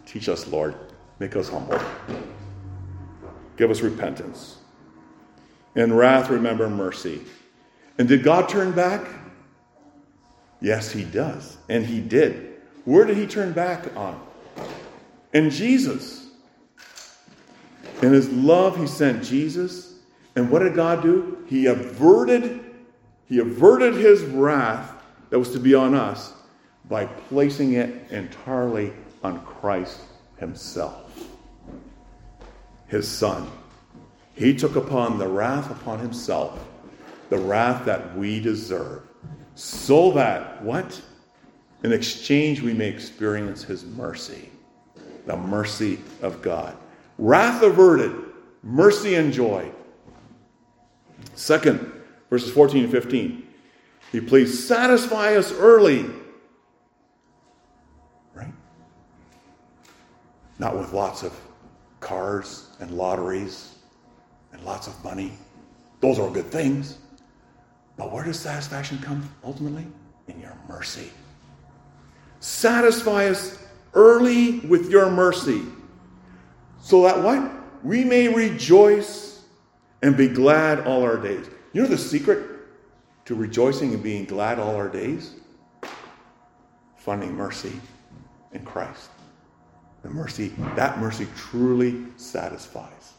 [0.05, 0.75] Teach us, Lord,
[1.19, 1.79] make us humble.
[3.57, 4.57] Give us repentance.
[5.75, 7.21] In wrath, remember mercy.
[7.97, 9.07] And did God turn back?
[10.61, 11.57] Yes, He does.
[11.69, 12.61] And He did.
[12.85, 14.21] Where did He turn back on?
[15.35, 16.27] and Jesus.
[18.01, 19.95] In his love, he sent Jesus.
[20.35, 21.43] And what did God do?
[21.47, 22.63] He averted,
[23.27, 24.93] he averted his wrath
[25.29, 26.33] that was to be on us
[26.85, 28.93] by placing it entirely
[29.25, 29.99] on Christ
[30.37, 31.27] himself,
[32.87, 33.49] his son.
[34.35, 36.59] He took upon the wrath upon himself,
[37.29, 39.01] the wrath that we deserve,
[39.55, 41.01] so that what?
[41.83, 44.49] In exchange, we may experience his mercy
[45.25, 46.75] the mercy of God.
[47.17, 48.13] Wrath averted,
[48.63, 49.73] mercy enjoyed.
[51.33, 51.91] Second,
[52.29, 53.47] verses 14 and 15.
[54.11, 56.05] He please satisfy us early.
[60.59, 61.37] Not with lots of
[61.99, 63.75] cars and lotteries
[64.53, 65.33] and lots of money.
[65.99, 66.97] Those are good things.
[67.97, 69.87] But where does satisfaction come ultimately?
[70.27, 71.11] In your mercy.
[72.39, 73.57] Satisfy us
[73.93, 75.61] early with your mercy,
[76.81, 77.51] so that what?
[77.83, 79.43] We may rejoice
[80.01, 81.47] and be glad all our days.
[81.73, 82.47] You know the secret
[83.25, 85.35] to rejoicing and being glad all our days?
[86.97, 87.73] Finding mercy
[88.53, 89.09] in Christ.
[90.05, 93.13] The mercy, that mercy truly satisfies.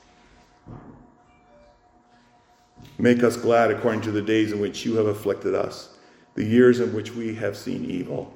[2.96, 5.96] Make us glad according to the days in which you have afflicted us,
[6.36, 8.32] the years in which we have seen evil.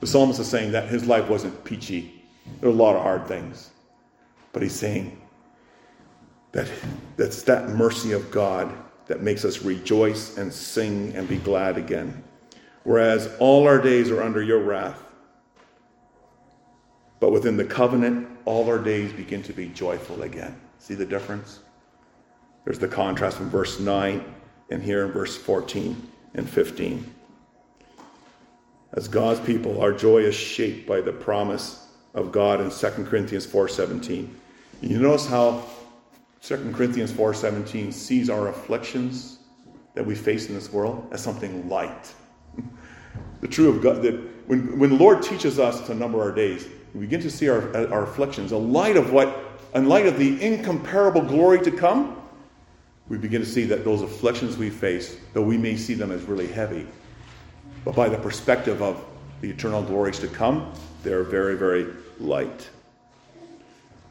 [0.00, 2.24] The psalmist is saying that his life wasn't peachy.
[2.62, 3.68] There were a lot of hard things.
[4.54, 5.20] But he's saying
[6.52, 6.70] that
[7.18, 8.72] that's that mercy of God
[9.08, 12.24] that makes us rejoice and sing and be glad again.
[12.84, 15.02] Whereas all our days are under your wrath.
[17.20, 20.60] But within the covenant, all our days begin to be joyful again.
[20.78, 21.60] See the difference?
[22.64, 24.24] There's the contrast from verse 9
[24.70, 27.14] and here in verse 14 and 15.
[28.94, 33.46] As God's people, our joy is shaped by the promise of God in 2 Corinthians
[33.46, 34.28] 4:17.
[34.80, 35.64] You notice how
[36.42, 39.38] 2 Corinthians 4:17 sees our afflictions
[39.94, 42.12] that we face in this world as something light.
[43.40, 44.14] the true of God that
[44.46, 47.76] when, when the Lord teaches us to number our days, we begin to see our,
[47.92, 49.36] our afflictions, a light of what,
[49.74, 52.16] in light of the incomparable glory to come,
[53.08, 56.22] we begin to see that those afflictions we face, though we may see them as
[56.22, 56.86] really heavy,
[57.84, 59.04] but by the perspective of
[59.40, 60.72] the eternal glories to come,
[61.02, 61.86] they're very, very
[62.18, 62.70] light.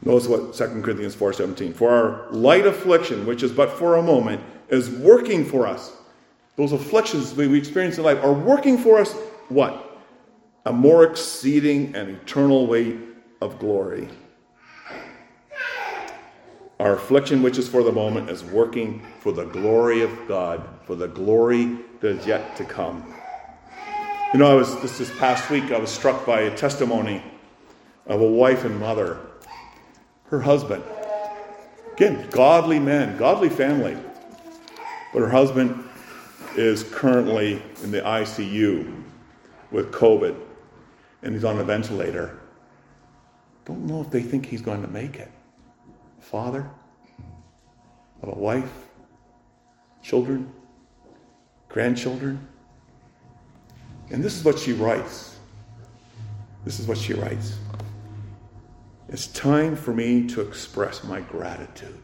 [0.02, 1.74] Notice what 2 Corinthians 4:17.
[1.74, 5.92] For our light affliction, which is but for a moment, is working for us.
[6.56, 9.12] Those afflictions we experience in life are working for us
[9.48, 9.83] what?
[10.66, 12.96] A more exceeding and eternal weight
[13.42, 14.08] of glory.
[16.80, 20.94] Our affliction, which is for the moment, is working for the glory of God, for
[20.94, 23.14] the glory that is yet to come.
[24.32, 27.22] You know, I was this, this past week I was struck by a testimony
[28.06, 29.18] of a wife and mother.
[30.28, 30.82] Her husband,
[31.92, 33.96] again, godly man, godly family,
[35.12, 35.84] but her husband
[36.56, 39.02] is currently in the ICU
[39.70, 40.43] with COVID
[41.24, 42.38] and he's on a ventilator.
[43.64, 45.30] Don't know if they think he's going to make it.
[46.20, 46.70] Father
[48.22, 48.86] of a wife,
[50.02, 50.52] children,
[51.68, 52.46] grandchildren.
[54.10, 55.36] And this is what she writes.
[56.64, 57.58] This is what she writes.
[59.08, 61.98] It's time for me to express my gratitude.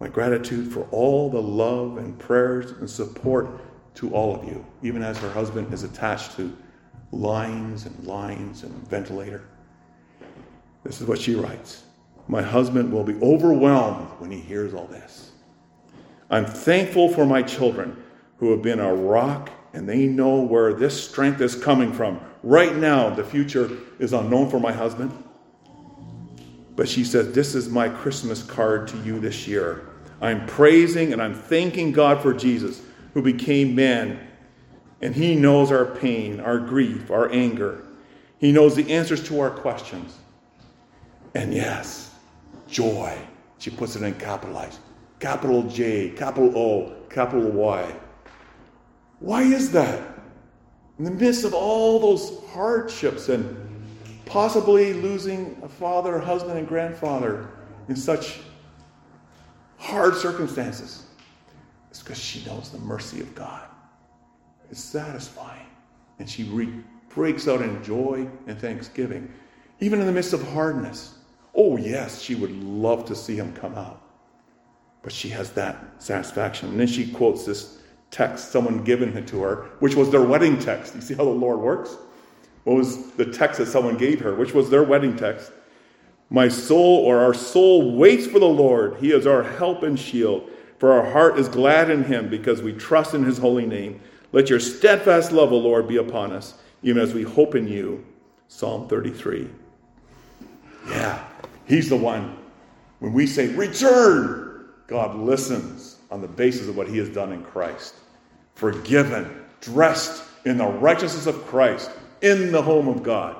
[0.00, 3.48] My gratitude for all the love and prayers and support
[3.96, 6.54] to all of you, even as her husband is attached to
[7.14, 9.42] lines and lines and ventilator.
[10.82, 11.84] This is what she writes
[12.28, 15.32] My husband will be overwhelmed when he hears all this.
[16.30, 18.02] I'm thankful for my children
[18.38, 22.20] who have been a rock and they know where this strength is coming from.
[22.42, 25.12] Right now, the future is unknown for my husband.
[26.76, 29.88] But she says, This is my Christmas card to you this year.
[30.20, 32.80] I'm praising and I'm thanking God for Jesus,
[33.12, 34.18] who became man
[35.04, 37.84] and He knows our pain, our grief, our anger.
[38.38, 40.16] He knows the answers to our questions.
[41.34, 42.14] And yes,
[42.68, 43.16] joy.
[43.58, 44.78] She puts it in capitalized.
[45.20, 47.94] Capital J, capital O, capital Y.
[49.20, 50.00] Why is that?
[50.98, 53.84] In the midst of all those hardships and
[54.24, 57.50] possibly losing a father, husband, and grandfather
[57.88, 58.40] in such
[59.76, 61.04] hard circumstances,
[61.90, 63.68] it's because she knows the mercy of God
[64.70, 65.66] is satisfying.
[66.18, 66.72] And she re-
[67.08, 69.32] breaks out in joy and thanksgiving,
[69.80, 71.14] even in the midst of hardness.
[71.54, 74.00] Oh, yes, she would love to see him come out.
[75.02, 76.70] But she has that satisfaction.
[76.70, 77.78] And then she quotes this
[78.10, 80.94] text someone given it to her, which was their wedding text.
[80.94, 81.96] You see how the Lord works?
[82.64, 85.52] What was the text that someone gave her, which was their wedding text?
[86.30, 88.96] My soul or our soul waits for the Lord.
[88.96, 90.50] He is our help and shield.
[90.78, 94.00] For our heart is glad in him because we trust in his holy name.
[94.34, 98.04] Let your steadfast love, O Lord, be upon us, even as we hope in you.
[98.48, 99.48] Psalm 33.
[100.88, 101.24] Yeah,
[101.66, 102.36] he's the one.
[102.98, 107.44] When we say, return, God listens on the basis of what he has done in
[107.44, 107.94] Christ.
[108.56, 113.36] Forgiven, dressed in the righteousness of Christ, in the home of God.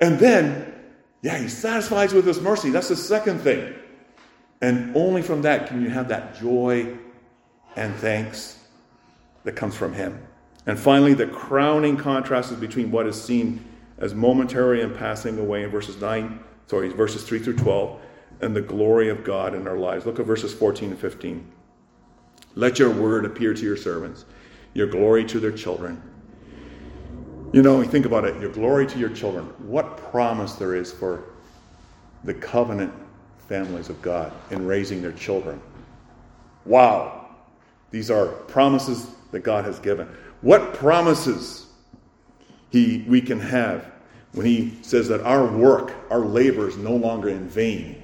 [0.00, 0.74] And then,
[1.20, 2.70] yeah, he satisfies with his mercy.
[2.70, 3.74] That's the second thing.
[4.62, 6.96] And only from that can you have that joy
[7.76, 8.63] and thanks
[9.44, 10.26] that comes from Him.
[10.66, 13.64] And finally, the crowning contrast is between what is seen
[13.98, 18.00] as momentary and passing away in verses 9, sorry, verses 3 through 12,
[18.40, 20.06] and the glory of God in our lives.
[20.06, 21.52] Look at verses 14 and 15.
[22.56, 24.24] Let your word appear to your servants,
[24.72, 26.02] your glory to their children.
[27.52, 29.44] You know, you think about it, your glory to your children.
[29.58, 31.24] What promise there is for
[32.24, 32.92] the covenant
[33.48, 35.60] families of God in raising their children.
[36.64, 37.28] Wow.
[37.90, 40.08] These are promises that God has given.
[40.40, 41.66] What promises
[42.74, 43.92] he, we can have
[44.32, 48.02] when He says that our work, our labor is no longer in vain.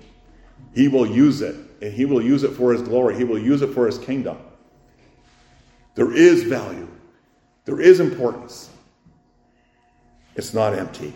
[0.75, 3.63] He will use it, and He will use it for His glory, He will use
[3.63, 4.39] it for His kingdom.
[5.97, 6.89] There is value,
[7.65, 8.71] there is importance.
[10.37, 11.13] It's not empty.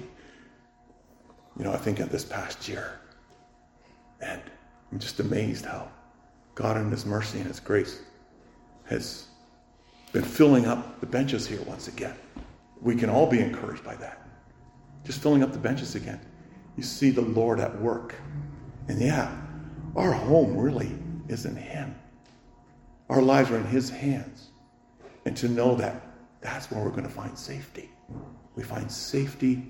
[1.56, 2.98] You know, I think of this past year,
[4.20, 4.42] and
[4.90, 5.88] I'm just amazed how
[6.56, 8.00] God, in His mercy and His grace,
[8.86, 9.28] has
[10.14, 12.14] been filling up the benches here once again.
[12.80, 14.24] We can all be encouraged by that.
[15.02, 16.20] Just filling up the benches again.
[16.76, 18.14] You see the Lord at work.
[18.86, 19.36] And yeah,
[19.96, 20.96] our home really
[21.26, 21.96] is in Him.
[23.10, 24.50] Our lives are in His hands.
[25.24, 26.00] And to know that
[26.40, 27.90] that's where we're going to find safety.
[28.54, 29.64] We find safety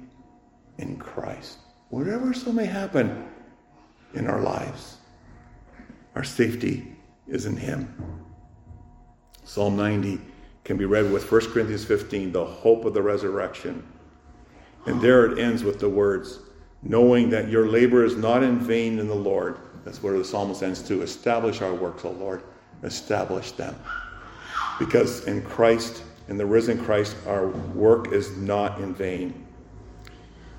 [0.76, 1.56] in Christ.
[1.88, 3.30] Whatever so may happen
[4.12, 4.98] in our lives,
[6.14, 7.88] our safety is in Him.
[9.44, 10.20] Psalm 90
[10.64, 13.86] can be read with 1 Corinthians 15, the hope of the resurrection.
[14.86, 16.40] And there it ends with the words,
[16.82, 19.58] knowing that your labor is not in vain in the Lord.
[19.84, 22.42] That's where the psalmist ends to establish our works, O Lord.
[22.82, 23.76] Establish them.
[24.78, 29.46] Because in Christ, in the risen Christ, our work is not in vain.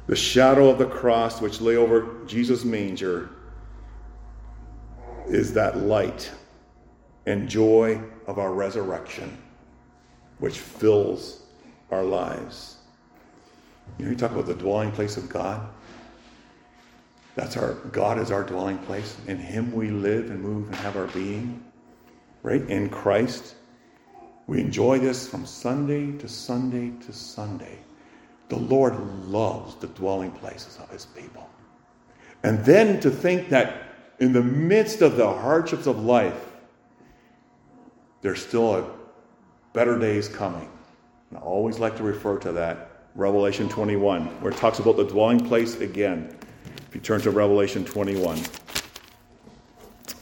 [0.08, 3.30] The shadow of the cross which lay over Jesus' manger
[5.28, 6.32] is that light
[7.26, 9.36] and joy of our resurrection
[10.40, 11.42] which fills
[11.92, 12.78] our lives.
[13.98, 15.68] You know, you talk about the dwelling place of God.
[17.36, 19.16] That's our God is our dwelling place.
[19.28, 21.64] In Him we live and move and have our being.
[22.44, 22.62] Right?
[22.70, 23.56] In Christ.
[24.48, 27.80] We enjoy this from Sunday to Sunday to Sunday.
[28.50, 31.50] The Lord loves the dwelling places of His people.
[32.44, 33.82] And then to think that
[34.20, 36.46] in the midst of the hardships of life,
[38.22, 38.86] there's still a
[39.76, 40.68] better days coming.
[41.30, 45.04] And I always like to refer to that, Revelation 21, where it talks about the
[45.04, 46.36] dwelling place again.
[46.88, 48.40] If you turn to Revelation 21,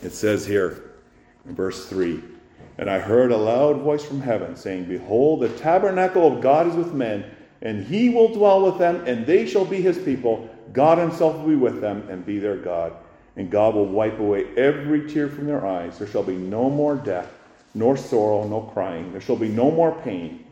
[0.01, 0.95] it says here
[1.45, 2.21] in verse 3
[2.79, 6.75] And I heard a loud voice from heaven saying, Behold, the tabernacle of God is
[6.75, 7.23] with men,
[7.61, 10.49] and he will dwell with them, and they shall be his people.
[10.73, 12.93] God himself will be with them and be their God.
[13.35, 15.99] And God will wipe away every tear from their eyes.
[15.99, 17.31] There shall be no more death,
[17.73, 19.11] nor sorrow, nor crying.
[19.11, 20.45] There shall be no more pain,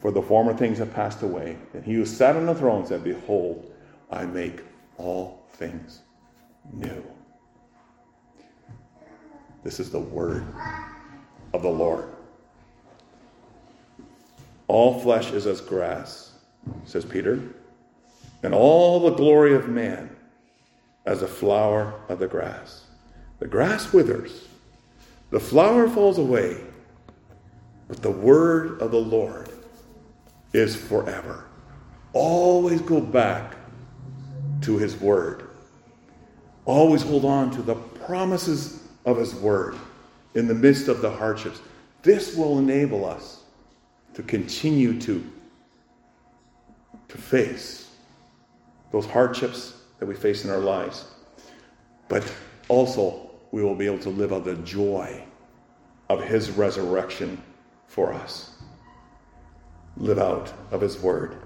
[0.00, 1.56] for the former things have passed away.
[1.72, 3.72] And he who sat on the throne said, Behold,
[4.10, 4.60] I make
[4.98, 6.02] all things
[6.72, 7.04] new.
[9.62, 10.46] This is the word
[11.52, 12.08] of the Lord.
[14.68, 16.32] All flesh is as grass,
[16.84, 17.40] says Peter,
[18.42, 20.14] and all the glory of man
[21.04, 22.84] as a flower of the grass.
[23.38, 24.46] The grass withers,
[25.36, 26.56] the flower falls away,
[27.88, 29.50] but the word of the Lord
[30.54, 31.44] is forever.
[32.14, 33.54] Always go back
[34.62, 35.50] to his word.
[36.64, 39.76] Always hold on to the promises of his word
[40.34, 41.60] in the midst of the hardships.
[42.00, 43.42] This will enable us
[44.14, 45.22] to continue to,
[47.08, 47.90] to face
[48.90, 51.04] those hardships that we face in our lives.
[52.08, 52.24] But
[52.68, 55.22] also, we will be able to live out the joy
[56.08, 57.42] of his resurrection
[57.86, 58.52] for us.
[59.96, 61.36] Live out of his word.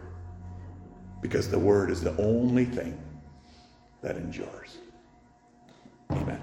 [1.20, 2.98] Because the word is the only thing
[4.02, 4.78] that endures.
[6.10, 6.40] Amen.